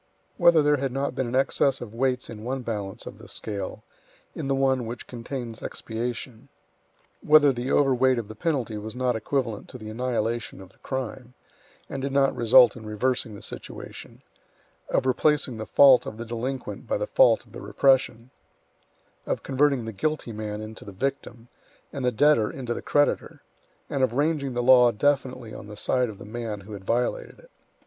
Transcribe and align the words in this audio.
Whether 0.37 0.63
there 0.63 0.77
had 0.77 0.91
not 0.91 1.13
been 1.13 1.27
an 1.27 1.35
excess 1.35 1.79
of 1.79 1.93
weights 1.93 2.27
in 2.27 2.43
one 2.43 2.63
balance 2.63 3.05
of 3.05 3.19
the 3.19 3.27
scale, 3.27 3.83
in 4.33 4.47
the 4.47 4.55
one 4.55 4.87
which 4.87 5.05
contains 5.05 5.61
expiation. 5.61 6.49
Whether 7.21 7.53
the 7.53 7.69
over 7.71 7.93
weight 7.93 8.17
of 8.17 8.27
the 8.27 8.33
penalty 8.33 8.79
was 8.79 8.95
not 8.95 9.15
equivalent 9.15 9.69
to 9.69 9.77
the 9.77 9.91
annihilation 9.91 10.59
of 10.59 10.69
the 10.71 10.79
crime, 10.79 11.35
and 11.87 12.01
did 12.01 12.11
not 12.11 12.35
result 12.35 12.75
in 12.75 12.83
reversing 12.83 13.35
the 13.35 13.43
situation, 13.43 14.23
of 14.89 15.05
replacing 15.05 15.57
the 15.57 15.67
fault 15.67 16.07
of 16.07 16.17
the 16.17 16.25
delinquent 16.25 16.87
by 16.87 16.97
the 16.97 17.05
fault 17.05 17.45
of 17.45 17.51
the 17.51 17.61
repression, 17.61 18.31
of 19.27 19.43
converting 19.43 19.85
the 19.85 19.93
guilty 19.93 20.31
man 20.31 20.61
into 20.61 20.83
the 20.83 20.91
victim, 20.91 21.47
and 21.93 22.03
the 22.03 22.11
debtor 22.11 22.49
into 22.49 22.73
the 22.73 22.81
creditor, 22.81 23.43
and 23.87 24.01
of 24.01 24.13
ranging 24.13 24.55
the 24.55 24.63
law 24.63 24.89
definitely 24.89 25.53
on 25.53 25.67
the 25.67 25.77
side 25.77 26.09
of 26.09 26.17
the 26.17 26.25
man 26.25 26.61
who 26.61 26.73
had 26.73 26.85
violated 26.85 27.37
it. 27.37 27.51